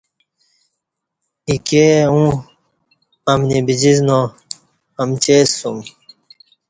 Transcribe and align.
ایکے 1.49 1.85
اوں 2.11 2.29
امنی 3.31 3.59
بزسنا 3.67 4.17
امچے 5.01 5.37
سُوم 5.57 5.77